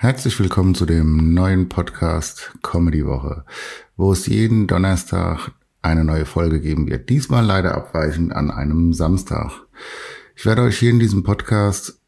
Herzlich 0.00 0.38
willkommen 0.38 0.76
zu 0.76 0.86
dem 0.86 1.34
neuen 1.34 1.68
Podcast 1.68 2.52
Comedy 2.62 3.04
Woche, 3.04 3.44
wo 3.96 4.12
es 4.12 4.28
jeden 4.28 4.68
Donnerstag 4.68 5.50
eine 5.82 6.04
neue 6.04 6.24
Folge 6.24 6.60
geben 6.60 6.88
wird. 6.88 7.08
Diesmal 7.08 7.44
leider 7.44 7.74
abweichend 7.74 8.32
an 8.32 8.52
einem 8.52 8.92
Samstag. 8.92 9.50
Ich 10.36 10.46
werde 10.46 10.62
euch 10.62 10.78
hier 10.78 10.90
in 10.90 11.00
diesem 11.00 11.24
Podcast 11.24 12.00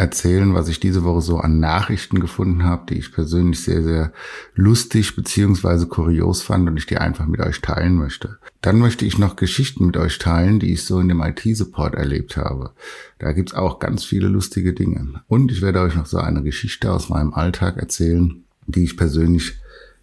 erzählen, 0.00 0.54
was 0.54 0.68
ich 0.68 0.80
diese 0.80 1.04
Woche 1.04 1.20
so 1.20 1.38
an 1.38 1.60
Nachrichten 1.60 2.20
gefunden 2.20 2.64
habe, 2.64 2.86
die 2.88 2.98
ich 2.98 3.12
persönlich 3.12 3.62
sehr, 3.62 3.82
sehr 3.82 4.12
lustig 4.54 5.14
beziehungsweise 5.14 5.86
kurios 5.86 6.42
fand 6.42 6.68
und 6.68 6.76
ich 6.78 6.86
die 6.86 6.96
einfach 6.96 7.26
mit 7.26 7.40
euch 7.40 7.60
teilen 7.60 7.96
möchte. 7.96 8.38
Dann 8.62 8.78
möchte 8.78 9.04
ich 9.04 9.18
noch 9.18 9.36
Geschichten 9.36 9.86
mit 9.86 9.98
euch 9.98 10.18
teilen, 10.18 10.58
die 10.58 10.72
ich 10.72 10.84
so 10.84 11.00
in 11.00 11.08
dem 11.08 11.20
IT-Support 11.20 11.94
erlebt 11.94 12.38
habe. 12.38 12.70
Da 13.18 13.32
gibt's 13.32 13.54
auch 13.54 13.78
ganz 13.78 14.02
viele 14.02 14.28
lustige 14.28 14.72
Dinge. 14.72 15.22
Und 15.28 15.52
ich 15.52 15.60
werde 15.60 15.80
euch 15.80 15.94
noch 15.94 16.06
so 16.06 16.16
eine 16.16 16.42
Geschichte 16.42 16.90
aus 16.90 17.10
meinem 17.10 17.34
Alltag 17.34 17.76
erzählen, 17.76 18.42
die 18.66 18.84
ich 18.84 18.96
persönlich 18.96 19.58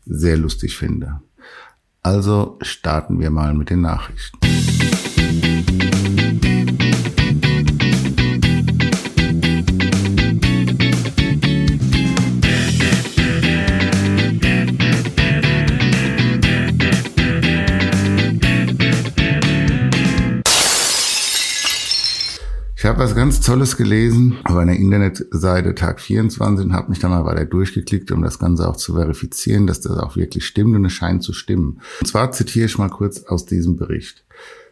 sehr 0.05 0.37
lustig 0.37 0.77
finde. 0.77 1.21
Also 2.03 2.59
starten 2.61 3.19
wir 3.19 3.31
mal 3.31 3.55
mit 3.55 3.71
den 3.71 3.81
Nachrichten. 3.81 4.46
Ich 22.79 22.85
habe 22.85 22.99
was 22.99 23.15
ganz 23.15 23.41
Tolles 23.41 23.75
gelesen 23.75 24.37
auf 24.43 24.55
einer 24.55 24.75
Internetseite 24.75 25.73
Tag 25.73 25.99
24 25.99 26.67
und 26.67 26.73
habe 26.73 26.89
mich 26.89 26.99
da 26.99 27.09
mal 27.09 27.25
weiter 27.25 27.45
durchgeklickt, 27.45 28.11
um 28.11 28.21
das 28.21 28.37
Ganze 28.37 28.69
auch 28.69 28.75
zu 28.75 28.93
verifizieren, 28.93 29.65
dass 29.65 29.81
das 29.81 29.97
auch 29.97 30.15
wirklich 30.15 30.45
stimmt 30.45 30.75
und 30.75 30.85
es 30.85 30.93
scheint 30.93 31.23
zu 31.23 31.33
stimmen. 31.33 31.81
Und 31.99 32.05
zwar 32.05 32.31
zitiere 32.31 32.67
ich 32.67 32.77
mal 32.77 32.91
kurz 32.91 33.23
aus 33.23 33.47
diesem 33.47 33.77
Bericht. 33.77 34.25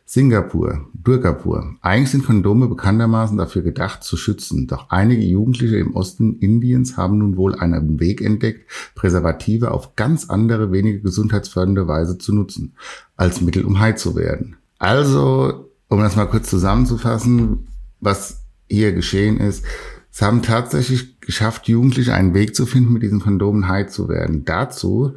Singapur, 0.06 0.88
Durgapur. 0.94 1.78
Eigentlich 1.82 2.12
sind 2.12 2.28
Kondome 2.28 2.68
bekanntermaßen 2.68 3.40
dafür 3.40 3.64
gedacht 3.64 4.04
zu 4.04 4.18
schützen. 4.18 4.68
Doch 4.68 4.92
einige 4.92 5.24
Jugendliche 5.24 5.78
im 5.78 5.96
Osten 5.96 6.38
Indiens 6.38 6.98
haben 6.98 7.18
nun 7.18 7.38
wohl 7.38 7.56
einen 7.56 8.00
Weg 8.00 8.22
entdeckt, 8.22 8.70
Präservative 8.94 9.72
auf 9.72 9.96
ganz 9.96 10.30
andere, 10.30 10.72
weniger 10.72 11.00
gesundheitsfördernde 11.00 11.88
Weise 11.88 12.20
zu 12.20 12.36
nutzen, 12.36 12.76
als 13.18 13.42
Mittel 13.42 13.66
um 13.66 13.80
high 13.80 13.96
zu 13.96 14.16
werden. 14.16 14.58
Also, 14.78 15.72
um 15.88 16.02
das 16.02 16.16
mal 16.16 16.26
kurz 16.26 16.52
zusammenzufassen, 16.52 17.66
was 18.06 18.46
hier 18.70 18.94
geschehen 18.94 19.40
ist. 19.40 19.66
Es 20.12 20.22
haben 20.22 20.42
tatsächlich 20.42 21.20
geschafft, 21.20 21.68
Jugendliche 21.68 22.14
einen 22.14 22.34
Weg 22.34 22.56
zu 22.56 22.66
finden, 22.66 22.94
mit 22.94 23.04
diesen 23.04 23.20
Kondomen 23.20 23.68
high 23.68 23.88
zu 23.88 24.08
werden. 24.08 24.46
Dazu 24.46 25.16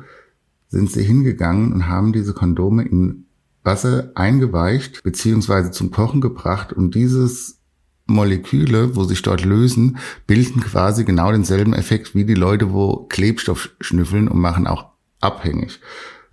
sind 0.66 0.90
sie 0.90 1.04
hingegangen 1.04 1.72
und 1.72 1.86
haben 1.86 2.12
diese 2.12 2.34
Kondome 2.34 2.82
in 2.82 3.26
Wasser 3.62 4.10
eingeweicht 4.14 5.02
beziehungsweise 5.02 5.70
zum 5.70 5.90
Kochen 5.90 6.20
gebracht 6.20 6.72
und 6.72 6.94
dieses 6.94 7.60
Moleküle, 8.06 8.96
wo 8.96 9.04
sich 9.04 9.22
dort 9.22 9.44
lösen, 9.44 9.98
bilden 10.26 10.60
quasi 10.62 11.04
genau 11.04 11.30
denselben 11.30 11.74
Effekt 11.74 12.14
wie 12.14 12.24
die 12.24 12.34
Leute, 12.34 12.72
wo 12.72 13.06
Klebstoff 13.08 13.70
schnüffeln 13.80 14.28
und 14.28 14.40
machen 14.40 14.66
auch 14.66 14.86
abhängig. 15.20 15.80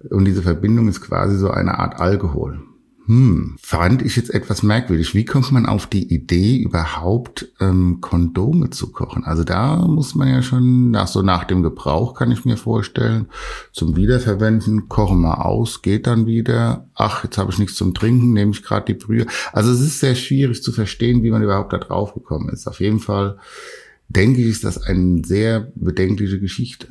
Und 0.09 0.25
diese 0.25 0.41
Verbindung 0.41 0.87
ist 0.87 1.01
quasi 1.01 1.37
so 1.37 1.51
eine 1.51 1.77
Art 1.77 1.99
Alkohol. 1.99 2.61
Hm, 3.07 3.55
fand 3.61 4.01
ich 4.01 4.15
jetzt 4.15 4.33
etwas 4.33 4.63
merkwürdig. 4.63 5.13
Wie 5.13 5.25
kommt 5.25 5.51
man 5.51 5.67
auf 5.67 5.85
die 5.85 6.11
Idee, 6.11 6.57
überhaupt 6.57 7.47
ähm, 7.59 7.99
Kondome 8.01 8.71
zu 8.71 8.91
kochen? 8.91 9.23
Also 9.23 9.43
da 9.43 9.75
muss 9.75 10.15
man 10.15 10.27
ja 10.27 10.41
schon 10.41 10.89
nach 10.89 11.07
so 11.07 11.21
nach 11.21 11.43
dem 11.43 11.61
Gebrauch, 11.61 12.15
kann 12.15 12.31
ich 12.31 12.45
mir 12.45 12.57
vorstellen, 12.57 13.27
zum 13.71 13.95
Wiederverwenden, 13.95 14.89
kochen 14.89 15.21
mal 15.21 15.35
aus, 15.35 15.83
geht 15.83 16.07
dann 16.07 16.25
wieder. 16.25 16.87
Ach, 16.95 17.23
jetzt 17.23 17.37
habe 17.37 17.51
ich 17.51 17.59
nichts 17.59 17.75
zum 17.75 17.93
Trinken, 17.93 18.33
nehme 18.33 18.51
ich 18.51 18.63
gerade 18.63 18.91
die 18.91 18.99
Brühe. 18.99 19.27
Also 19.53 19.71
es 19.71 19.81
ist 19.81 19.99
sehr 19.99 20.15
schwierig 20.15 20.63
zu 20.63 20.71
verstehen, 20.71 21.21
wie 21.21 21.31
man 21.31 21.43
überhaupt 21.43 21.73
da 21.73 21.77
drauf 21.77 22.15
gekommen 22.15 22.49
ist. 22.49 22.67
Auf 22.67 22.79
jeden 22.79 22.99
Fall 22.99 23.37
denke 24.09 24.41
ich, 24.41 24.47
ist 24.47 24.63
das 24.63 24.81
eine 24.81 25.23
sehr 25.23 25.71
bedenkliche 25.75 26.39
Geschichte. 26.39 26.87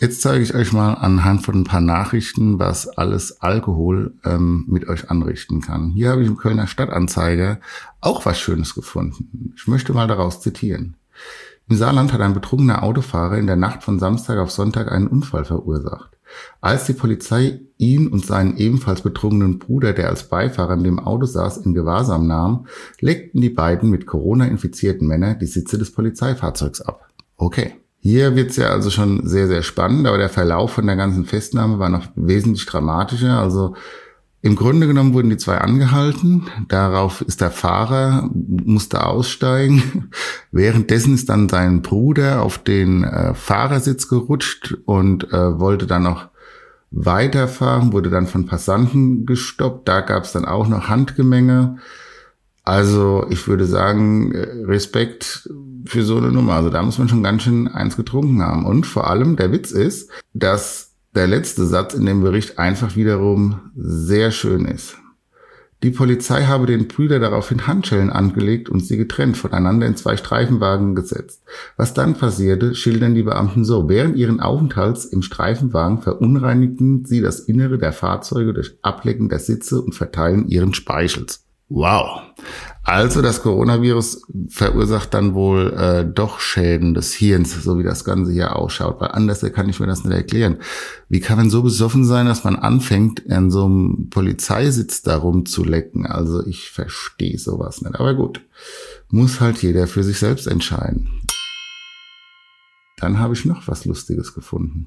Jetzt 0.00 0.20
zeige 0.20 0.42
ich 0.42 0.54
euch 0.54 0.72
mal 0.72 0.94
anhand 0.94 1.44
von 1.44 1.54
ein 1.54 1.64
paar 1.64 1.80
Nachrichten, 1.80 2.58
was 2.58 2.88
alles 2.88 3.40
Alkohol 3.40 4.14
ähm, 4.24 4.64
mit 4.68 4.88
euch 4.88 5.10
anrichten 5.10 5.60
kann. 5.60 5.90
Hier 5.90 6.10
habe 6.10 6.22
ich 6.22 6.28
im 6.28 6.36
Kölner 6.36 6.66
Stadtanzeiger 6.66 7.60
auch 8.00 8.26
was 8.26 8.38
Schönes 8.38 8.74
gefunden. 8.74 9.52
Ich 9.56 9.66
möchte 9.66 9.92
mal 9.94 10.06
daraus 10.06 10.40
zitieren. 10.40 10.96
Im 11.68 11.76
Saarland 11.76 12.12
hat 12.12 12.20
ein 12.20 12.34
betrunkener 12.34 12.82
Autofahrer 12.82 13.38
in 13.38 13.46
der 13.46 13.56
Nacht 13.56 13.82
von 13.82 13.98
Samstag 13.98 14.38
auf 14.38 14.50
Sonntag 14.50 14.90
einen 14.90 15.06
Unfall 15.06 15.44
verursacht. 15.44 16.16
Als 16.60 16.84
die 16.84 16.94
Polizei 16.94 17.60
ihn 17.78 18.08
und 18.08 18.24
seinen 18.24 18.56
ebenfalls 18.56 19.02
betrunkenen 19.02 19.58
Bruder, 19.58 19.92
der 19.92 20.08
als 20.08 20.28
Beifahrer 20.28 20.74
in 20.74 20.84
dem 20.84 20.98
Auto 20.98 21.26
saß, 21.26 21.58
in 21.58 21.74
Gewahrsam 21.74 22.26
nahm, 22.26 22.66
leckten 23.00 23.40
die 23.40 23.50
beiden 23.50 23.90
mit 23.90 24.06
Corona 24.06 24.46
infizierten 24.46 25.06
Männer 25.08 25.34
die 25.34 25.46
Sitze 25.46 25.78
des 25.78 25.92
Polizeifahrzeugs 25.92 26.82
ab. 26.82 27.08
Okay. 27.36 27.74
Hier 28.00 28.36
wird's 28.36 28.56
ja 28.56 28.70
also 28.70 28.90
schon 28.90 29.26
sehr, 29.26 29.48
sehr 29.48 29.62
spannend, 29.62 30.06
aber 30.06 30.18
der 30.18 30.28
Verlauf 30.28 30.72
von 30.72 30.86
der 30.86 30.96
ganzen 30.96 31.24
Festnahme 31.24 31.78
war 31.78 31.88
noch 31.88 32.06
wesentlich 32.14 32.64
dramatischer. 32.66 33.38
Also 33.38 33.74
im 34.40 34.54
Grunde 34.54 34.86
genommen 34.86 35.14
wurden 35.14 35.30
die 35.30 35.36
zwei 35.36 35.58
angehalten. 35.58 36.46
Darauf 36.68 37.22
ist 37.22 37.40
der 37.40 37.50
Fahrer, 37.50 38.30
musste 38.32 39.04
aussteigen. 39.04 40.10
Währenddessen 40.52 41.14
ist 41.14 41.28
dann 41.28 41.48
sein 41.48 41.82
Bruder 41.82 42.42
auf 42.42 42.58
den 42.58 43.02
äh, 43.02 43.34
Fahrersitz 43.34 44.08
gerutscht 44.08 44.76
und 44.84 45.32
äh, 45.32 45.58
wollte 45.58 45.88
dann 45.88 46.04
noch 46.04 46.28
weiterfahren, 46.90 47.92
wurde 47.92 48.10
dann 48.10 48.28
von 48.28 48.46
Passanten 48.46 49.26
gestoppt. 49.26 49.88
Da 49.88 50.00
gab's 50.00 50.32
dann 50.32 50.44
auch 50.44 50.68
noch 50.68 50.88
Handgemenge. 50.88 51.78
Also 52.68 53.24
ich 53.30 53.48
würde 53.48 53.64
sagen, 53.64 54.30
äh, 54.32 54.42
Respekt 54.66 55.48
für 55.86 56.04
so 56.04 56.18
eine 56.18 56.30
Nummer. 56.30 56.52
Also 56.52 56.68
da 56.68 56.82
muss 56.82 56.98
man 56.98 57.08
schon 57.08 57.22
ganz 57.22 57.44
schön 57.44 57.66
eins 57.66 57.96
getrunken 57.96 58.42
haben. 58.42 58.66
Und 58.66 58.86
vor 58.86 59.08
allem 59.08 59.36
der 59.36 59.52
Witz 59.52 59.70
ist, 59.70 60.10
dass 60.34 60.92
der 61.14 61.28
letzte 61.28 61.64
Satz 61.64 61.94
in 61.94 62.04
dem 62.04 62.20
Bericht 62.20 62.58
einfach 62.58 62.94
wiederum 62.94 63.72
sehr 63.74 64.32
schön 64.32 64.66
ist. 64.66 64.98
Die 65.82 65.90
Polizei 65.90 66.44
habe 66.44 66.66
den 66.66 66.88
Brüder 66.88 67.18
daraufhin 67.20 67.66
Handschellen 67.66 68.10
angelegt 68.10 68.68
und 68.68 68.80
sie 68.80 68.98
getrennt 68.98 69.38
voneinander 69.38 69.86
in 69.86 69.96
zwei 69.96 70.18
Streifenwagen 70.18 70.94
gesetzt. 70.94 71.44
Was 71.78 71.94
dann 71.94 72.16
passierte, 72.16 72.74
schildern 72.74 73.14
die 73.14 73.22
Beamten 73.22 73.64
so. 73.64 73.88
Während 73.88 74.14
ihren 74.14 74.40
Aufenthalts 74.40 75.06
im 75.06 75.22
Streifenwagen 75.22 76.02
verunreinigten 76.02 77.06
sie 77.06 77.22
das 77.22 77.40
Innere 77.40 77.78
der 77.78 77.94
Fahrzeuge 77.94 78.52
durch 78.52 78.76
Ablecken 78.82 79.30
der 79.30 79.38
Sitze 79.38 79.80
und 79.80 79.94
Verteilen 79.94 80.48
ihren 80.48 80.74
Speichels. 80.74 81.47
Wow. 81.70 82.22
Also 82.82 83.20
das 83.20 83.42
Coronavirus 83.42 84.22
verursacht 84.48 85.12
dann 85.12 85.34
wohl 85.34 85.74
äh, 85.74 86.10
doch 86.10 86.40
Schäden 86.40 86.94
des 86.94 87.12
Hirns, 87.12 87.62
so 87.62 87.78
wie 87.78 87.82
das 87.82 88.04
Ganze 88.04 88.32
hier 88.32 88.56
ausschaut. 88.56 88.98
Weil 89.00 89.10
anders 89.10 89.44
kann 89.52 89.68
ich 89.68 89.78
mir 89.78 89.86
das 89.86 90.04
nicht 90.04 90.14
erklären. 90.14 90.56
Wie 91.10 91.20
kann 91.20 91.36
man 91.36 91.50
so 91.50 91.62
besoffen 91.62 92.06
sein, 92.06 92.24
dass 92.24 92.44
man 92.44 92.56
anfängt, 92.56 93.30
an 93.30 93.50
so 93.50 93.66
einem 93.66 94.08
Polizeisitz 94.08 95.02
darum 95.02 95.44
zu 95.44 95.62
lecken? 95.62 96.06
Also 96.06 96.46
ich 96.46 96.70
verstehe 96.70 97.38
sowas 97.38 97.82
nicht. 97.82 97.96
Aber 97.96 98.14
gut, 98.14 98.40
muss 99.10 99.40
halt 99.40 99.62
jeder 99.62 99.86
für 99.86 100.02
sich 100.02 100.18
selbst 100.18 100.46
entscheiden. 100.46 101.10
Dann 102.96 103.18
habe 103.18 103.34
ich 103.34 103.44
noch 103.44 103.68
was 103.68 103.84
Lustiges 103.84 104.34
gefunden. 104.34 104.86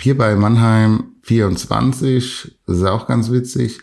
Hier 0.00 0.16
bei 0.16 0.34
Mannheim 0.34 1.16
24, 1.22 2.56
das 2.66 2.78
ist 2.78 2.84
auch 2.84 3.06
ganz 3.06 3.30
witzig. 3.30 3.80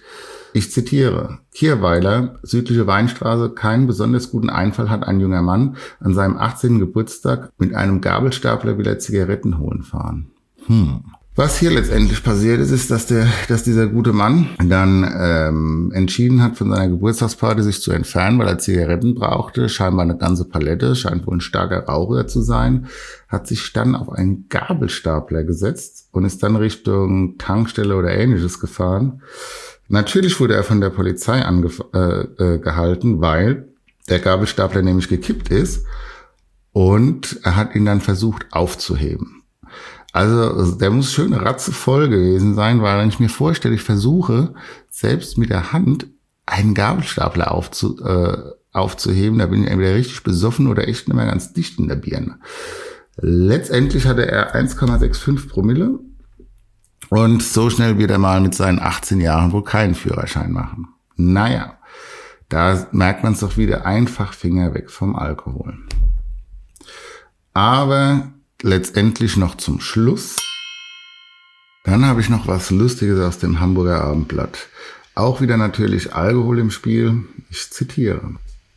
Ich 0.54 0.72
zitiere. 0.72 1.40
Kierweiler, 1.54 2.40
südliche 2.44 2.88
Weinstraße, 2.88 3.52
keinen 3.52 3.88
besonders 3.88 4.32
guten 4.32 4.50
Einfall 4.50 4.90
hat 4.90 5.04
ein 5.04 5.20
junger 5.20 5.42
Mann 5.42 5.78
an 6.00 6.14
seinem 6.14 6.38
18. 6.38 6.80
Geburtstag 6.80 7.52
mit 7.58 7.74
einem 7.74 8.02
Gabelstapler 8.02 8.78
wieder 8.78 9.00
Zigaretten 9.00 9.60
holen 9.60 9.84
fahren. 9.84 10.32
Hm. 10.68 11.04
Was 11.34 11.58
hier 11.58 11.72
letztendlich 11.72 12.22
passiert 12.26 12.60
ist, 12.60 12.72
ist, 12.72 12.92
dass 12.92 13.06
der, 13.06 13.26
dass 13.48 13.64
dieser 13.64 13.88
gute 13.88 14.12
Mann 14.12 14.50
dann 14.62 15.10
ähm, 15.18 15.92
entschieden 15.94 16.44
hat, 16.44 16.58
von 16.58 16.70
seiner 16.70 16.90
Geburtstagsparty 16.90 17.64
sich 17.64 17.82
zu 17.82 17.94
entfernen, 17.94 18.38
weil 18.38 18.50
er 18.50 18.58
Zigaretten 18.58 19.16
brauchte, 19.16 19.70
scheinbar 19.70 20.04
eine 20.04 20.18
ganze 20.18 20.44
Palette, 20.44 20.94
scheint 20.94 21.26
wohl 21.26 21.38
ein 21.38 21.42
starker 21.42 21.86
Raucher 21.86 22.28
zu 22.28 22.42
sein, 22.42 22.88
hat 23.30 23.48
sich 23.48 23.72
dann 23.72 23.96
auf 23.96 24.10
einen 24.10 24.50
Gabelstapler 24.50 25.46
gesetzt 25.46 26.10
und 26.12 26.26
ist 26.26 26.44
dann 26.44 26.58
Richtung 26.58 27.38
Tankstelle 27.38 27.96
oder 27.96 28.14
ähnliches 28.14 28.60
gefahren. 28.60 29.22
Natürlich 29.92 30.40
wurde 30.40 30.56
er 30.56 30.64
von 30.64 30.80
der 30.80 30.90
Polizei 30.90 31.42
angehalten, 31.44 33.14
äh, 33.14 33.18
äh, 33.18 33.22
weil 33.22 33.68
der 34.10 34.20
Gabelstapler 34.20 34.82
nämlich 34.82 35.10
gekippt 35.10 35.50
ist 35.50 35.86
und 36.72 37.42
er 37.44 37.58
hat 37.58 37.76
ihn 37.76 37.84
dann 37.84 38.00
versucht 38.00 38.46
aufzuheben. 38.52 39.44
Also 40.14 40.76
der 40.76 40.92
muss 40.92 41.12
schön 41.12 41.34
ratzevoll 41.34 42.08
gewesen 42.08 42.56
sein, 42.56 42.82
weil 42.82 43.00
wenn 43.00 43.10
ich 43.10 43.20
mir 43.20 43.28
vorstelle, 43.28 43.76
ich 43.76 43.84
versuche 43.84 44.54
selbst 44.90 45.38
mit 45.38 45.50
der 45.50 45.74
Hand 45.74 46.08
einen 46.46 46.74
Gabelstapler 46.74 47.52
aufzu, 47.52 48.00
äh, 48.02 48.38
aufzuheben. 48.72 49.40
Da 49.40 49.48
bin 49.48 49.64
ich 49.64 49.70
entweder 49.70 49.96
richtig 49.96 50.24
besoffen 50.24 50.68
oder 50.68 50.88
echt 50.88 51.10
nicht 51.10 51.18
mehr 51.18 51.26
ganz 51.26 51.52
dicht 51.52 51.80
in 51.80 51.90
der 51.90 51.96
Birne. 51.96 52.40
Letztendlich 53.18 54.06
hatte 54.06 54.26
er 54.26 54.56
1,65 54.56 55.50
Promille. 55.50 56.00
Und 57.10 57.44
so 57.44 57.70
schnell 57.70 57.98
wird 57.98 58.12
er 58.12 58.20
mal 58.20 58.42
mit 58.42 58.56
seinen 58.56 58.80
18 58.80 59.20
Jahren 59.20 59.52
wohl 59.52 59.64
keinen 59.64 59.96
Führerschein 59.96 60.52
machen. 60.52 60.88
Naja, 61.16 61.78
da 62.50 62.88
merkt 62.92 63.24
man 63.24 63.34
es 63.34 63.40
doch 63.40 63.58
wieder 63.58 63.86
einfach 63.86 64.34
Finger 64.34 64.74
weg 64.74 64.90
vom 64.90 65.16
Alkohol. 65.16 65.78
Aber 67.54 68.32
letztendlich 68.62 69.38
noch 69.38 69.56
zum 69.56 69.82
Schluss. 69.82 70.38
Dann 71.84 72.06
habe 72.06 72.22
ich 72.22 72.30
noch 72.30 72.48
was 72.48 72.70
Lustiges 72.70 73.20
aus 73.20 73.40
dem 73.40 73.60
Hamburger 73.60 74.04
Abendblatt. 74.04 74.68
Auch 75.16 75.42
wieder 75.42 75.58
natürlich 75.58 76.14
Alkohol 76.14 76.60
im 76.60 76.72
Spiel. 76.72 77.26
Ich 77.50 77.72
zitiere. 77.72 78.36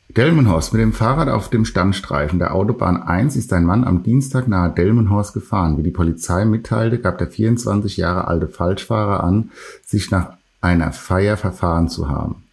Delmenhorst. 0.08 0.72
Mit 0.72 0.82
dem 0.82 0.92
Fahrrad 0.92 1.28
auf 1.28 1.48
dem 1.48 1.64
Standstreifen 1.64 2.38
der 2.38 2.54
Autobahn 2.54 3.02
1 3.02 3.36
ist 3.36 3.52
ein 3.52 3.64
Mann 3.64 3.84
am 3.84 4.02
Dienstag 4.02 4.46
nahe 4.46 4.70
Delmenhorst 4.70 5.34
gefahren. 5.34 5.76
Wie 5.78 5.82
die 5.82 5.90
Polizei 5.90 6.44
mitteilte, 6.44 6.98
gab 6.98 7.18
der 7.18 7.28
24 7.28 7.96
Jahre 7.96 8.28
alte 8.28 8.46
Falschfahrer 8.46 9.24
an, 9.24 9.50
sich 9.84 10.10
nach 10.10 10.34
einer 10.60 10.92
Feier 10.92 11.36
verfahren 11.36 11.88
zu 11.88 12.08
haben. 12.08 12.44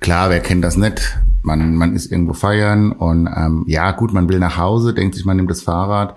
Klar, 0.00 0.30
wer 0.30 0.40
kennt 0.40 0.64
das 0.64 0.76
nicht? 0.76 1.18
Man, 1.42 1.76
man 1.76 1.94
ist 1.94 2.10
irgendwo 2.10 2.34
feiern 2.34 2.92
und 2.92 3.28
ähm, 3.34 3.64
ja 3.66 3.92
gut, 3.92 4.12
man 4.12 4.28
will 4.28 4.38
nach 4.38 4.56
Hause, 4.56 4.94
denkt 4.94 5.14
sich, 5.14 5.24
man 5.24 5.36
nimmt 5.36 5.50
das 5.50 5.62
Fahrrad. 5.62 6.16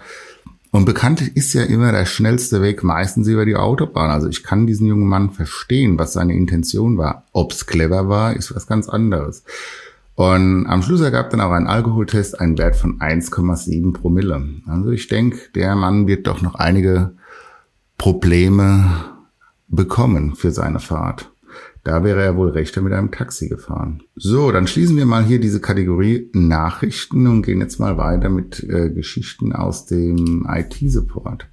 Und 0.71 0.85
bekanntlich 0.85 1.35
ist 1.37 1.53
ja 1.53 1.63
immer 1.63 1.91
der 1.91 2.05
schnellste 2.05 2.61
Weg 2.61 2.83
meistens 2.83 3.27
über 3.27 3.45
die 3.45 3.55
Autobahn. 3.55 4.11
Also 4.11 4.27
ich 4.27 4.43
kann 4.43 4.67
diesen 4.67 4.87
jungen 4.87 5.07
Mann 5.07 5.31
verstehen, 5.31 5.97
was 5.97 6.13
seine 6.13 6.35
Intention 6.35 6.97
war. 6.97 7.23
Ob's 7.31 7.65
clever 7.65 8.09
war, 8.09 8.35
ist 8.35 8.53
was 8.53 8.67
ganz 8.67 8.89
anderes. 8.89 9.43
Und 10.15 10.65
am 10.67 10.81
Schluss 10.81 11.01
ergab 11.01 11.29
dann 11.29 11.41
auch 11.41 11.51
ein 11.51 11.67
Alkoholtest 11.67 12.39
einen 12.39 12.57
Wert 12.57 12.77
von 12.77 12.99
1,7 12.99 13.93
Promille. 13.93 14.41
Also 14.65 14.91
ich 14.91 15.07
denke, 15.07 15.37
der 15.53 15.75
Mann 15.75 16.07
wird 16.07 16.27
doch 16.27 16.41
noch 16.41 16.55
einige 16.55 17.11
Probleme 17.97 18.91
bekommen 19.67 20.35
für 20.35 20.51
seine 20.51 20.79
Fahrt. 20.79 21.31
Da 21.83 22.03
wäre 22.03 22.23
er 22.23 22.35
wohl 22.35 22.49
rechter 22.49 22.81
mit 22.81 22.93
einem 22.93 23.11
Taxi 23.11 23.47
gefahren. 23.47 24.01
So, 24.15 24.51
dann 24.51 24.65
schließen 24.65 24.97
wir 24.97 25.05
mal 25.05 25.23
hier 25.23 25.39
diese 25.39 25.61
Kategorie 25.61 26.29
Nachrichten 26.33 27.27
und 27.27 27.43
gehen 27.43 27.61
jetzt 27.61 27.79
mal 27.79 27.97
weiter 27.97 28.29
mit 28.29 28.63
äh, 28.63 28.89
Geschichten 28.89 29.53
aus 29.53 29.85
dem 29.85 30.47
IT-Support. 30.49 31.47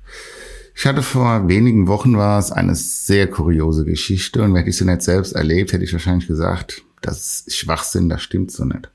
Ich 0.74 0.86
hatte 0.86 1.02
vor 1.02 1.48
wenigen 1.48 1.86
Wochen 1.86 2.16
war 2.16 2.38
es 2.38 2.50
eine 2.50 2.74
sehr 2.74 3.28
kuriose 3.28 3.84
Geschichte 3.84 4.42
und 4.42 4.56
hätte 4.56 4.70
ich 4.70 4.76
sie 4.76 4.84
nicht 4.84 5.02
selbst 5.02 5.32
erlebt, 5.32 5.72
hätte 5.72 5.84
ich 5.84 5.92
wahrscheinlich 5.92 6.26
gesagt, 6.26 6.82
das 7.02 7.42
ist 7.42 7.56
Schwachsinn, 7.56 8.08
das 8.08 8.22
stimmt 8.22 8.50
so 8.50 8.64
nicht. 8.64 8.90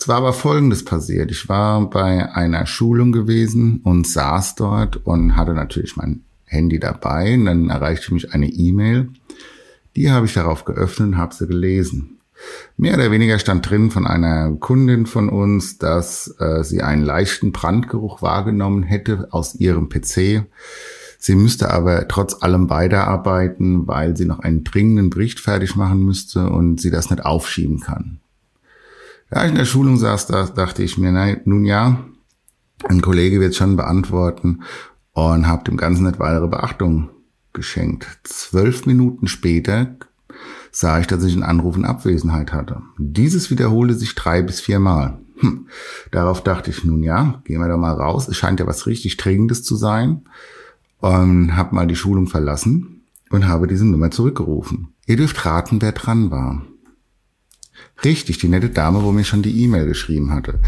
Zwar 0.00 0.16
aber 0.16 0.32
Folgendes 0.32 0.82
passiert. 0.84 1.30
Ich 1.30 1.48
war 1.50 1.88
bei 1.90 2.34
einer 2.34 2.64
Schulung 2.64 3.12
gewesen 3.12 3.80
und 3.84 4.06
saß 4.06 4.54
dort 4.54 5.04
und 5.04 5.36
hatte 5.36 5.52
natürlich 5.52 5.96
mein 5.96 6.22
Handy 6.46 6.80
dabei. 6.80 7.34
Und 7.34 7.44
dann 7.44 7.68
erreichte 7.68 8.14
mich 8.14 8.32
eine 8.32 8.48
E-Mail. 8.48 9.10
Die 9.96 10.10
habe 10.10 10.24
ich 10.24 10.32
darauf 10.32 10.64
geöffnet 10.64 11.08
und 11.08 11.18
habe 11.18 11.34
sie 11.34 11.46
gelesen. 11.46 12.19
Mehr 12.76 12.94
oder 12.94 13.10
weniger 13.10 13.38
stand 13.38 13.68
drin 13.68 13.90
von 13.90 14.06
einer 14.06 14.52
Kundin 14.52 15.06
von 15.06 15.28
uns, 15.28 15.78
dass 15.78 16.34
äh, 16.38 16.64
sie 16.64 16.82
einen 16.82 17.02
leichten 17.02 17.52
Brandgeruch 17.52 18.22
wahrgenommen 18.22 18.82
hätte 18.82 19.28
aus 19.30 19.54
ihrem 19.54 19.88
PC. 19.88 20.46
Sie 21.18 21.34
müsste 21.34 21.70
aber 21.70 22.08
trotz 22.08 22.42
allem 22.42 22.70
weiterarbeiten, 22.70 23.86
weil 23.86 24.16
sie 24.16 24.24
noch 24.24 24.38
einen 24.38 24.64
dringenden 24.64 25.10
Bericht 25.10 25.38
fertig 25.38 25.76
machen 25.76 26.02
müsste 26.02 26.48
und 26.48 26.80
sie 26.80 26.90
das 26.90 27.10
nicht 27.10 27.24
aufschieben 27.24 27.80
kann. 27.80 28.20
Da 29.28 29.44
ich 29.44 29.50
in 29.50 29.58
der 29.58 29.66
Schulung 29.66 29.98
saß, 29.98 30.26
da 30.26 30.46
dachte 30.46 30.82
ich 30.82 30.96
mir, 30.96 31.12
nein, 31.12 31.42
nun 31.44 31.64
ja, 31.64 32.04
ein 32.84 33.02
Kollege 33.02 33.38
wird 33.40 33.54
schon 33.54 33.76
beantworten 33.76 34.62
und 35.12 35.46
habe 35.46 35.64
dem 35.64 35.76
Ganzen 35.76 36.06
nicht 36.06 36.18
weitere 36.18 36.48
Beachtung 36.48 37.10
geschenkt. 37.52 38.06
Zwölf 38.24 38.86
Minuten 38.86 39.26
später 39.28 39.96
sah 40.70 41.00
ich, 41.00 41.06
dass 41.06 41.24
ich 41.24 41.32
einen 41.32 41.42
Anruf 41.42 41.76
in 41.76 41.84
Abwesenheit 41.84 42.52
hatte. 42.52 42.82
Dieses 42.98 43.50
wiederholte 43.50 43.94
sich 43.94 44.14
drei 44.14 44.42
bis 44.42 44.60
viermal. 44.60 45.18
Hm. 45.38 45.68
Darauf 46.10 46.42
dachte 46.42 46.70
ich, 46.70 46.84
nun 46.84 47.02
ja, 47.02 47.42
gehen 47.44 47.60
wir 47.60 47.68
da 47.68 47.76
mal 47.76 47.94
raus. 47.94 48.28
Es 48.28 48.36
scheint 48.36 48.60
ja 48.60 48.66
was 48.66 48.86
richtig 48.86 49.16
Dringendes 49.16 49.62
zu 49.62 49.76
sein 49.76 50.22
und 50.98 51.56
habe 51.56 51.74
mal 51.74 51.86
die 51.86 51.96
Schulung 51.96 52.26
verlassen 52.26 53.02
und 53.30 53.48
habe 53.48 53.66
diese 53.66 53.86
Nummer 53.86 54.10
zurückgerufen. 54.10 54.88
Ihr 55.06 55.16
dürft 55.16 55.44
raten, 55.44 55.80
wer 55.80 55.92
dran 55.92 56.30
war. 56.30 56.62
Richtig, 58.04 58.38
die 58.38 58.48
nette 58.48 58.70
Dame, 58.70 59.02
wo 59.02 59.12
mir 59.12 59.24
schon 59.24 59.42
die 59.42 59.62
E-Mail 59.62 59.86
geschrieben 59.86 60.32
hatte. 60.32 60.60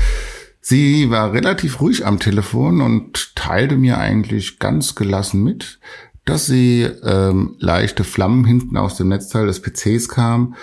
Sie 0.60 1.10
war 1.10 1.32
relativ 1.32 1.80
ruhig 1.80 2.06
am 2.06 2.18
Telefon 2.18 2.80
und 2.80 3.34
teilte 3.34 3.76
mir 3.76 3.98
eigentlich 3.98 4.58
ganz 4.58 4.94
gelassen 4.94 5.42
mit, 5.42 5.80
dass 6.24 6.46
sie 6.46 6.82
ähm, 6.82 7.56
leichte 7.58 8.04
Flammen 8.04 8.44
hinten 8.44 8.76
aus 8.76 8.96
dem 8.96 9.08
Netzteil 9.08 9.46
des 9.46 9.60
PCs 9.60 10.08
kam, 10.08 10.54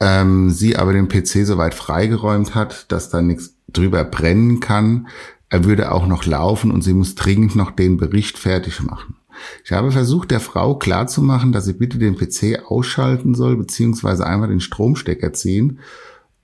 ähm, 0.00 0.50
sie 0.50 0.76
aber 0.76 0.92
den 0.92 1.08
PC 1.08 1.46
soweit 1.46 1.74
freigeräumt 1.74 2.54
hat, 2.54 2.90
dass 2.92 3.10
da 3.10 3.22
nichts 3.22 3.56
drüber 3.68 4.04
brennen 4.04 4.60
kann, 4.60 5.08
er 5.50 5.64
würde 5.64 5.92
auch 5.92 6.06
noch 6.06 6.26
laufen 6.26 6.70
und 6.70 6.82
sie 6.82 6.92
muss 6.92 7.14
dringend 7.14 7.56
noch 7.56 7.70
den 7.70 7.96
Bericht 7.96 8.38
fertig 8.38 8.82
machen. 8.82 9.16
Ich 9.64 9.72
habe 9.72 9.92
versucht, 9.92 10.30
der 10.30 10.40
Frau 10.40 10.74
klarzumachen, 10.74 11.52
dass 11.52 11.64
sie 11.64 11.72
bitte 11.72 11.98
den 11.98 12.16
PC 12.16 12.64
ausschalten 12.66 13.34
soll, 13.34 13.56
beziehungsweise 13.56 14.26
einmal 14.26 14.48
den 14.48 14.60
Stromstecker 14.60 15.32
ziehen 15.32 15.78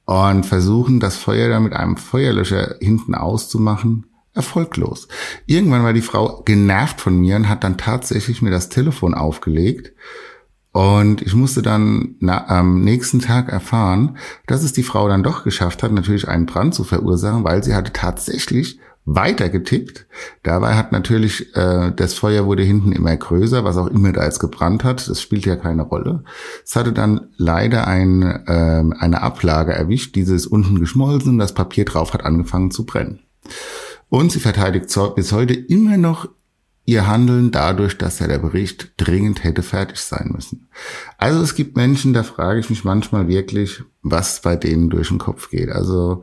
und 0.05 0.47
versuchen, 0.47 1.01
das 1.01 1.17
Feuer 1.17 1.49
dann 1.49 1.65
mit 1.65 1.73
einem 1.73 1.97
Feuerlöscher 1.97 2.77
hinten 2.81 3.15
auszumachen. 3.15 4.07
Erfolglos. 4.35 5.09
Irgendwann 5.47 5.85
war 5.85 5.93
die 5.93 6.03
Frau 6.03 6.43
genervt 6.45 7.01
von 7.01 7.17
mir 7.17 7.37
und 7.37 7.49
hat 7.49 7.65
dann 7.65 7.79
tatsächlich 7.79 8.43
mir 8.43 8.51
das 8.51 8.69
Telefon 8.69 9.15
aufgelegt. 9.15 9.93
Und 10.73 11.23
ich 11.23 11.35
musste 11.35 11.63
dann 11.63 12.17
na, 12.19 12.49
am 12.49 12.81
nächsten 12.81 13.21
Tag 13.21 13.49
erfahren, 13.49 14.19
dass 14.49 14.65
es 14.65 14.73
die 14.73 14.83
Frau 14.83 15.09
dann 15.09 15.23
doch 15.23 15.45
geschafft 15.45 15.85
hat, 15.85 15.93
natürlich 15.93 16.27
einen 16.27 16.47
Brand 16.47 16.75
zu 16.75 16.83
verursachen, 16.83 17.45
weil 17.45 17.63
sie 17.63 17.77
hatte 17.77 17.93
tatsächlich 17.93 18.81
weiter 19.05 19.51
getippt. 19.51 20.07
Dabei 20.43 20.75
hat 20.75 20.91
natürlich 20.91 21.55
äh, 21.55 21.93
das 21.95 22.15
Feuer 22.15 22.47
wurde 22.47 22.65
hinten 22.65 22.91
immer 22.91 23.17
größer, 23.17 23.63
was 23.63 23.77
auch 23.77 23.87
immer 23.87 24.13
da 24.13 24.25
jetzt 24.25 24.41
gebrannt 24.41 24.83
hat. 24.83 25.09
Das 25.09 25.21
spielt 25.21 25.47
ja 25.47 25.55
keine 25.55 25.83
Rolle. 25.83 26.25
Es 26.65 26.75
hatte 26.75 26.93
dann 26.93 27.29
leider 27.37 27.87
ein, 27.87 28.23
äh, 28.23 28.85
eine 28.99 29.23
Ablage 29.23 29.73
erwischt. 29.73 30.17
Diese 30.17 30.35
ist 30.35 30.47
unten 30.47 30.81
geschmolzen 30.81 31.33
und 31.33 31.39
das 31.39 31.55
Papier 31.55 31.85
drauf 31.85 32.15
hat 32.15 32.25
angefangen 32.25 32.73
zu 32.73 32.85
brennen. 32.85 33.21
Und 34.15 34.31
sie 34.31 34.39
verteidigt 34.39 34.97
bis 35.17 35.33
heute 35.33 35.55
immer 35.55 35.97
noch 35.97 36.29
ihr 36.85 37.09
Handeln 37.09 37.51
dadurch, 37.51 37.99
dass 37.99 38.21
ja 38.21 38.29
der 38.29 38.39
Bericht 38.39 38.93
dringend 38.97 39.43
hätte 39.43 39.65
fertig 39.65 39.99
sein 39.99 40.31
müssen. 40.33 40.69
Also 41.19 41.43
es 41.43 41.57
gibt 41.57 41.77
Menschen, 41.77 42.13
da 42.13 42.23
frage 42.23 42.61
ich 42.61 42.71
mich 42.71 42.85
manchmal 42.85 43.27
wirklich, 43.27 43.83
was 44.03 44.41
bei 44.41 44.55
denen 44.55 44.89
durch 44.89 45.09
den 45.09 45.19
Kopf 45.19 45.51
geht. 45.51 45.69
Also 45.69 46.23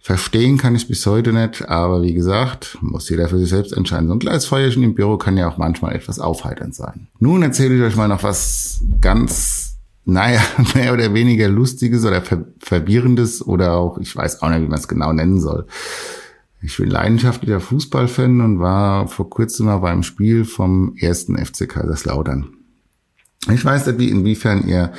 Verstehen 0.00 0.58
kann 0.58 0.74
ich 0.74 0.88
bis 0.88 1.06
heute 1.06 1.32
nicht, 1.32 1.68
aber 1.68 2.02
wie 2.02 2.14
gesagt, 2.14 2.76
muss 2.80 3.08
jeder 3.08 3.28
für 3.28 3.38
sich 3.38 3.50
selbst 3.50 3.72
entscheiden. 3.72 4.08
So 4.08 4.14
ein 4.14 4.18
kleines 4.18 4.46
Feuerchen 4.46 4.82
im 4.82 4.96
Büro 4.96 5.16
kann 5.16 5.36
ja 5.36 5.48
auch 5.48 5.58
manchmal 5.58 5.94
etwas 5.94 6.18
aufheiternd 6.18 6.74
sein. 6.74 7.06
Nun 7.20 7.44
erzähle 7.44 7.76
ich 7.76 7.82
euch 7.82 7.94
mal 7.94 8.08
noch 8.08 8.24
was 8.24 8.82
ganz, 9.00 9.76
naja, 10.04 10.40
mehr 10.74 10.92
oder 10.92 11.14
weniger 11.14 11.48
Lustiges 11.48 12.04
oder 12.04 12.20
ver 12.20 12.46
Verwirrendes 12.58 13.46
oder 13.46 13.74
auch, 13.74 13.98
ich 13.98 14.16
weiß 14.16 14.42
auch 14.42 14.48
nicht, 14.48 14.62
wie 14.62 14.68
man 14.68 14.80
es 14.80 14.88
genau 14.88 15.12
nennen 15.12 15.40
soll. 15.40 15.66
Ich 16.60 16.76
bin 16.76 16.90
leidenschaftlicher 16.90 17.60
Fußballfan 17.60 18.40
und 18.40 18.58
war 18.58 19.06
vor 19.06 19.30
kurzem 19.30 19.66
mal 19.66 19.78
beim 19.78 20.02
Spiel 20.02 20.44
vom 20.44 20.96
ersten 20.96 21.36
FC 21.36 21.68
Kaiserslautern. 21.68 22.48
Ich 23.52 23.64
weiß 23.64 23.86
nicht, 23.86 23.98
wie 23.98 24.10
inwiefern 24.10 24.66
ihr 24.66 24.92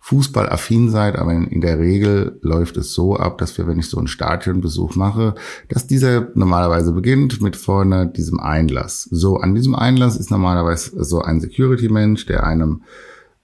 fußballaffin 0.00 0.90
seid, 0.90 1.16
aber 1.16 1.32
in, 1.32 1.60
der 1.60 1.78
Regel 1.78 2.38
läuft 2.40 2.76
es 2.76 2.92
so 2.92 3.16
ab, 3.16 3.38
dass 3.38 3.58
wir, 3.58 3.66
wenn 3.66 3.78
ich 3.78 3.88
so 3.88 3.98
einen 3.98 4.06
Stadionbesuch 4.06 4.94
mache, 4.94 5.34
dass 5.68 5.88
dieser 5.88 6.28
normalerweise 6.34 6.92
beginnt 6.92 7.40
mit 7.40 7.56
vorne 7.56 8.06
diesem 8.06 8.38
Einlass. 8.38 9.02
So, 9.02 9.38
an 9.38 9.54
diesem 9.54 9.74
Einlass 9.74 10.16
ist 10.16 10.30
normalerweise 10.30 11.02
so 11.04 11.22
ein 11.22 11.40
Security-Mensch, 11.40 12.26
der 12.26 12.44
einem 12.44 12.82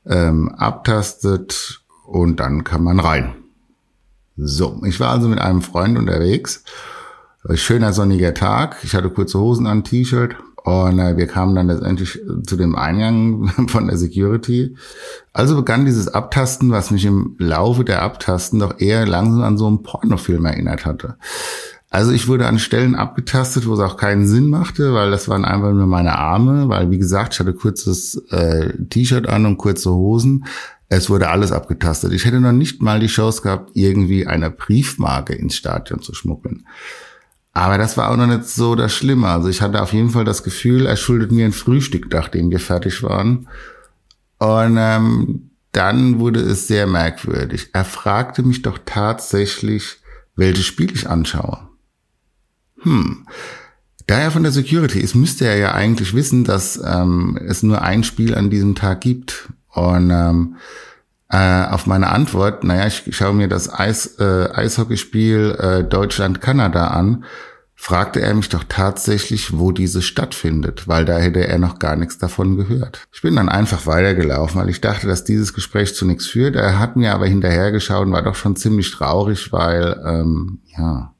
ähm, 0.06 0.50
abtastet 0.50 1.84
und 2.06 2.38
dann 2.38 2.62
kann 2.62 2.84
man 2.84 3.00
rein. 3.00 3.34
So, 4.36 4.80
ich 4.84 5.00
war 5.00 5.10
also 5.10 5.28
mit 5.28 5.40
einem 5.40 5.62
Freund 5.62 5.98
unterwegs. 5.98 6.64
Schöner 7.54 7.92
sonniger 7.92 8.34
Tag. 8.34 8.76
Ich 8.84 8.94
hatte 8.94 9.10
kurze 9.10 9.40
Hosen 9.40 9.66
an, 9.66 9.82
T-Shirt 9.82 10.36
und 10.64 11.00
äh, 11.00 11.16
wir 11.16 11.26
kamen 11.26 11.56
dann 11.56 11.66
letztendlich 11.66 12.20
zu 12.46 12.56
dem 12.56 12.76
Eingang 12.76 13.48
von 13.68 13.88
der 13.88 13.96
Security. 13.96 14.76
Also 15.32 15.56
begann 15.56 15.84
dieses 15.84 16.08
Abtasten, 16.08 16.70
was 16.70 16.92
mich 16.92 17.04
im 17.04 17.34
Laufe 17.38 17.84
der 17.84 18.02
Abtasten 18.02 18.60
doch 18.60 18.78
eher 18.78 19.06
langsam 19.06 19.42
an 19.42 19.58
so 19.58 19.66
einen 19.66 19.82
Pornofilm 19.82 20.44
erinnert 20.44 20.86
hatte. 20.86 21.16
Also 21.90 22.12
ich 22.12 22.28
wurde 22.28 22.46
an 22.46 22.60
Stellen 22.60 22.94
abgetastet, 22.94 23.66
wo 23.66 23.74
es 23.74 23.80
auch 23.80 23.96
keinen 23.96 24.26
Sinn 24.26 24.48
machte, 24.48 24.94
weil 24.94 25.10
das 25.10 25.28
waren 25.28 25.44
einfach 25.44 25.72
nur 25.72 25.86
meine 25.86 26.16
Arme, 26.16 26.68
weil 26.68 26.90
wie 26.90 26.98
gesagt, 26.98 27.34
ich 27.34 27.40
hatte 27.40 27.52
kurzes 27.52 28.16
äh, 28.30 28.72
T-Shirt 28.88 29.28
an 29.28 29.46
und 29.46 29.58
kurze 29.58 29.90
Hosen. 29.90 30.46
Es 30.88 31.10
wurde 31.10 31.28
alles 31.28 31.52
abgetastet. 31.52 32.12
Ich 32.12 32.24
hätte 32.24 32.40
noch 32.40 32.52
nicht 32.52 32.80
mal 32.80 33.00
die 33.00 33.08
Chance 33.08 33.42
gehabt, 33.42 33.72
irgendwie 33.74 34.26
eine 34.26 34.50
Briefmarke 34.50 35.34
ins 35.34 35.56
Stadion 35.56 36.02
zu 36.02 36.14
schmuggeln. 36.14 36.64
Aber 37.52 37.76
das 37.76 37.96
war 37.96 38.10
auch 38.10 38.16
noch 38.16 38.26
nicht 38.26 38.46
so 38.46 38.74
das 38.74 38.94
Schlimme. 38.94 39.28
Also 39.28 39.48
ich 39.48 39.60
hatte 39.60 39.82
auf 39.82 39.92
jeden 39.92 40.10
Fall 40.10 40.24
das 40.24 40.42
Gefühl, 40.42 40.86
er 40.86 40.96
schuldet 40.96 41.32
mir 41.32 41.44
ein 41.44 41.52
Frühstück, 41.52 42.06
nachdem 42.10 42.50
wir 42.50 42.60
fertig 42.60 43.02
waren. 43.02 43.48
Und 44.38 44.76
ähm, 44.78 45.50
dann 45.72 46.18
wurde 46.18 46.40
es 46.40 46.66
sehr 46.66 46.86
merkwürdig. 46.86 47.70
Er 47.72 47.84
fragte 47.84 48.42
mich 48.42 48.62
doch 48.62 48.78
tatsächlich, 48.84 49.98
welches 50.34 50.64
Spiel 50.66 50.92
ich 50.94 51.08
anschaue. 51.08 51.68
Hm. 52.80 53.26
Da 54.06 54.18
er 54.18 54.30
von 54.30 54.42
der 54.42 54.52
Security 54.52 54.98
ist, 55.00 55.14
müsste 55.14 55.46
er 55.46 55.56
ja 55.56 55.72
eigentlich 55.72 56.14
wissen, 56.14 56.44
dass 56.44 56.82
ähm, 56.84 57.38
es 57.46 57.62
nur 57.62 57.82
ein 57.82 58.02
Spiel 58.02 58.34
an 58.34 58.50
diesem 58.50 58.74
Tag 58.74 59.02
gibt. 59.02 59.48
Und 59.68 60.10
ähm, 60.10 60.56
äh, 61.32 61.64
auf 61.64 61.86
meine 61.86 62.10
Antwort, 62.10 62.62
naja, 62.62 62.86
ich 62.86 63.04
schaue 63.16 63.32
mir 63.32 63.48
das 63.48 63.72
Eis, 63.72 64.18
äh, 64.18 64.50
Eishockeyspiel 64.52 65.56
äh, 65.58 65.82
Deutschland-Kanada 65.82 66.88
an, 66.88 67.24
fragte 67.74 68.20
er 68.20 68.34
mich 68.34 68.50
doch 68.50 68.64
tatsächlich, 68.68 69.58
wo 69.58 69.72
dieses 69.72 70.04
stattfindet, 70.04 70.86
weil 70.86 71.06
da 71.06 71.16
hätte 71.16 71.46
er 71.46 71.58
noch 71.58 71.78
gar 71.78 71.96
nichts 71.96 72.18
davon 72.18 72.56
gehört. 72.56 73.02
Ich 73.12 73.22
bin 73.22 73.34
dann 73.34 73.48
einfach 73.48 73.86
weitergelaufen, 73.86 74.60
weil 74.60 74.68
ich 74.68 74.82
dachte, 74.82 75.06
dass 75.06 75.24
dieses 75.24 75.54
Gespräch 75.54 75.94
zu 75.94 76.04
nichts 76.04 76.26
führt. 76.26 76.54
Er 76.54 76.78
hat 76.78 76.96
mir 76.96 77.14
aber 77.14 77.26
hinterhergeschaut 77.26 78.06
und 78.06 78.12
war 78.12 78.22
doch 78.22 78.36
schon 78.36 78.54
ziemlich 78.54 78.90
traurig, 78.90 79.52
weil, 79.52 80.00
ähm, 80.04 80.60
ja, 80.76 81.14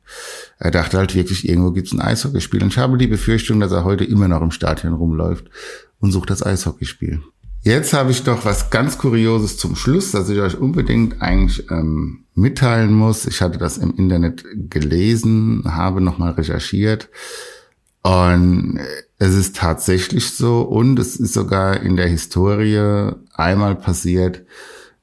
er 0.59 0.71
dachte 0.71 0.99
halt 0.99 1.15
wirklich, 1.15 1.49
irgendwo 1.49 1.71
gibt's 1.71 1.93
ein 1.93 2.03
Eishockeyspiel. 2.03 2.63
Und 2.63 2.69
ich 2.69 2.79
habe 2.79 2.99
die 2.99 3.07
Befürchtung, 3.07 3.61
dass 3.61 3.73
er 3.73 3.85
heute 3.85 4.05
immer 4.05 4.29
noch 4.29 4.43
im 4.43 4.51
Stadion 4.51 4.93
rumläuft 4.93 5.47
und 6.01 6.13
sucht 6.13 6.29
das 6.29 6.45
Eishockeyspiel. 6.45 7.23
Jetzt 7.65 7.93
habe 7.93 8.11
ich 8.11 8.25
doch 8.25 8.45
was 8.45 8.71
ganz 8.71 8.99
Kurioses 8.99 9.57
zum 9.57 9.77
Schluss, 9.77 10.11
das 10.11 10.29
ich 10.29 10.41
euch 10.41 10.59
unbedingt 10.59 11.23
eigentlich 11.23 11.71
ähm, 11.71 12.25
mitteilen 12.35 12.93
muss. 12.93 13.25
Ich 13.25 13.41
hatte 13.41 13.57
das 13.59 13.79
im 13.79 13.97
Internet 13.97 14.45
gelesen, 14.69 15.63
habe 15.65 16.01
nochmal 16.01 16.33
recherchiert 16.33 17.09
und 18.03 18.81
es 19.19 19.35
ist 19.35 19.55
tatsächlich 19.55 20.35
so 20.35 20.63
und 20.63 20.99
es 20.99 21.15
ist 21.15 21.35
sogar 21.35 21.81
in 21.81 21.95
der 21.95 22.09
Historie 22.09 23.13
einmal 23.35 23.77
passiert, 23.77 24.45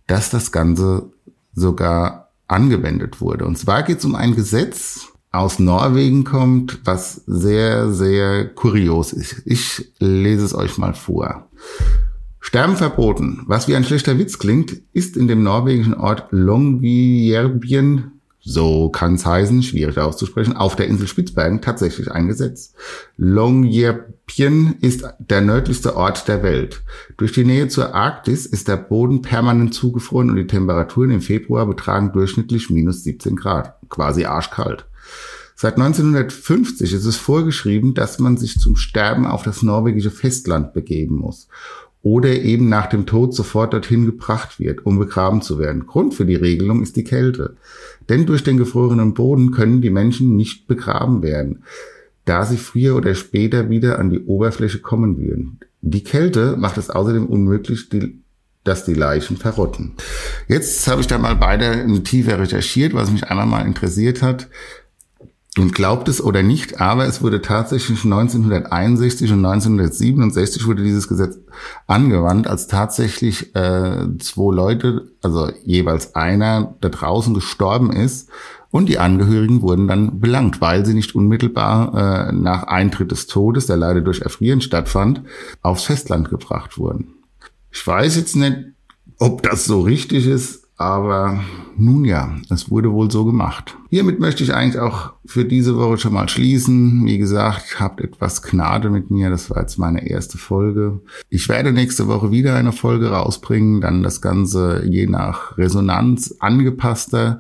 dass 0.07 0.29
das 0.29 0.51
Ganze 0.51 1.13
sogar 1.53 2.31
angewendet 2.49 3.21
wurde. 3.21 3.45
Und 3.45 3.57
zwar 3.57 3.83
geht 3.83 3.99
es 3.99 4.05
um 4.05 4.15
ein 4.15 4.35
Gesetz, 4.35 5.07
aus 5.31 5.59
Norwegen 5.59 6.25
kommt, 6.25 6.79
was 6.83 7.21
sehr, 7.27 7.91
sehr 7.93 8.49
kurios 8.49 9.13
ist. 9.13 9.43
Ich 9.45 9.93
lese 9.99 10.43
es 10.43 10.55
euch 10.55 10.77
mal 10.77 10.93
vor. 10.93 11.47
Sterben 12.39 12.77
verboten. 12.77 13.43
Was 13.45 13.67
wie 13.67 13.75
ein 13.75 13.83
schlechter 13.83 14.17
Witz 14.17 14.39
klingt, 14.39 14.81
ist 14.93 15.17
in 15.17 15.27
dem 15.27 15.43
norwegischen 15.43 15.93
Ort 15.93 16.27
Longyearbyen, 16.31 18.11
so 18.39 18.89
kann 18.89 19.15
es 19.15 19.25
heißen, 19.25 19.61
schwierig 19.61 19.97
auszusprechen, 19.97 20.55
auf 20.55 20.77
der 20.77 20.87
Insel 20.87 21.07
Spitzbergen 21.07 21.61
tatsächlich 21.61 22.09
ein 22.09 22.27
Gesetz. 22.27 22.73
Longyearbyen 23.17 24.77
ist 24.79 25.03
der 25.19 25.41
nördlichste 25.41 25.97
Ort 25.97 26.27
der 26.29 26.41
Welt. 26.41 26.81
Durch 27.17 27.33
die 27.33 27.43
Nähe 27.43 27.67
zur 27.67 27.93
Arktis 27.93 28.45
ist 28.45 28.69
der 28.69 28.77
Boden 28.77 29.21
permanent 29.21 29.73
zugefroren 29.73 30.29
und 30.29 30.37
die 30.37 30.47
Temperaturen 30.47 31.11
im 31.11 31.21
Februar 31.21 31.65
betragen 31.65 32.13
durchschnittlich 32.13 32.69
minus 32.69 33.03
17 33.03 33.35
Grad. 33.35 33.75
Quasi 33.89 34.23
arschkalt. 34.23 34.85
Seit 35.55 35.75
1950 35.75 36.93
ist 36.93 37.03
es 37.03 37.17
vorgeschrieben, 37.17 37.93
dass 37.93 38.17
man 38.17 38.37
sich 38.37 38.59
zum 38.59 38.77
Sterben 38.77 39.25
auf 39.27 39.43
das 39.43 39.61
norwegische 39.61 40.09
Festland 40.09 40.71
begeben 40.73 41.15
muss 41.15 41.49
oder 42.01 42.29
eben 42.29 42.69
nach 42.69 42.87
dem 42.87 43.05
Tod 43.05 43.33
sofort 43.33 43.73
dorthin 43.73 44.05
gebracht 44.05 44.59
wird, 44.59 44.85
um 44.85 44.99
begraben 44.99 45.41
zu 45.41 45.59
werden. 45.59 45.85
Grund 45.85 46.13
für 46.13 46.25
die 46.25 46.35
Regelung 46.35 46.81
ist 46.81 46.95
die 46.95 47.03
Kälte. 47.03 47.57
Denn 48.07 48.25
durch 48.25 48.43
den 48.43 48.57
gefrorenen 48.57 49.13
Boden 49.13 49.51
können 49.51 49.81
die 49.81 49.89
Menschen 49.89 50.35
nicht 50.35 50.67
begraben 50.67 51.21
werden, 51.21 51.63
da 52.25 52.45
sie 52.45 52.57
früher 52.57 52.95
oder 52.95 53.15
später 53.15 53.69
wieder 53.69 53.99
an 53.99 54.09
die 54.09 54.21
Oberfläche 54.21 54.79
kommen 54.79 55.17
würden. 55.17 55.59
Die 55.81 56.03
Kälte 56.03 56.55
macht 56.57 56.77
es 56.77 56.89
außerdem 56.89 57.25
unmöglich, 57.25 57.89
die, 57.89 58.19
dass 58.63 58.85
die 58.85 58.93
Leichen 58.93 59.37
verrotten. 59.37 59.95
Jetzt 60.47 60.87
habe 60.87 61.01
ich 61.01 61.07
da 61.07 61.17
mal 61.17 61.35
beide 61.35 61.85
tiefer 62.03 62.39
recherchiert, 62.39 62.93
was 62.93 63.11
mich 63.11 63.25
einmal 63.25 63.45
mal 63.45 63.65
interessiert 63.65 64.21
hat. 64.21 64.47
Und 65.57 65.73
glaubt 65.73 66.07
es 66.07 66.23
oder 66.23 66.43
nicht, 66.43 66.79
aber 66.79 67.05
es 67.07 67.23
wurde 67.23 67.41
tatsächlich 67.41 68.03
1961 68.05 69.31
und 69.31 69.43
1967 69.43 70.67
wurde 70.67 70.83
dieses 70.83 71.07
Gesetz 71.07 71.39
angewandt, 71.87 72.47
als 72.47 72.67
tatsächlich 72.67 73.55
äh, 73.55 74.05
zwei 74.19 74.53
Leute, 74.53 75.11
also 75.23 75.51
jeweils 75.65 76.13
einer, 76.15 76.75
da 76.81 76.89
draußen 76.89 77.33
gestorben 77.33 77.91
ist 77.91 78.29
und 78.71 78.87
die 78.87 78.99
Angehörigen 78.99 79.63
wurden 79.63 79.87
dann 79.87 80.19
belangt, 80.19 80.61
weil 80.61 80.85
sie 80.85 80.93
nicht 80.93 81.15
unmittelbar 81.15 82.29
äh, 82.29 82.31
nach 82.31 82.63
Eintritt 82.63 83.11
des 83.11 83.25
Todes, 83.25 83.65
der 83.65 83.77
leider 83.77 84.01
durch 84.01 84.21
Erfrieren 84.21 84.61
stattfand, 84.61 85.23
aufs 85.63 85.85
Festland 85.85 86.29
gebracht 86.29 86.77
wurden. 86.77 87.15
Ich 87.71 87.85
weiß 87.85 88.15
jetzt 88.15 88.35
nicht, 88.35 88.57
ob 89.17 89.41
das 89.41 89.65
so 89.65 89.81
richtig 89.81 90.27
ist, 90.27 90.68
aber 90.79 91.41
nun 91.75 92.05
ja, 92.05 92.37
es 92.49 92.71
wurde 92.71 92.93
wohl 92.93 93.11
so 93.11 93.25
gemacht. 93.25 93.77
Hiermit 93.89 94.21
möchte 94.21 94.45
ich 94.45 94.53
eigentlich 94.53 94.79
auch 94.79 95.11
für 95.25 95.43
diese 95.43 95.75
Woche 95.75 95.97
schon 95.97 96.13
mal 96.13 96.29
schließen. 96.29 97.05
Wie 97.05 97.17
gesagt, 97.17 97.81
habt 97.81 97.99
etwas 97.99 98.41
Gnade 98.41 98.89
mit 98.89 99.11
mir. 99.11 99.29
Das 99.29 99.49
war 99.49 99.59
jetzt 99.59 99.77
meine 99.77 100.09
erste 100.09 100.37
Folge. 100.37 101.01
Ich 101.29 101.49
werde 101.49 101.73
nächste 101.73 102.07
Woche 102.07 102.31
wieder 102.31 102.55
eine 102.55 102.71
Folge 102.71 103.11
rausbringen. 103.11 103.81
Dann 103.81 104.03
das 104.03 104.21
Ganze 104.21 104.85
je 104.85 105.05
nach 105.05 105.57
Resonanz 105.57 106.37
angepasster. 106.39 107.39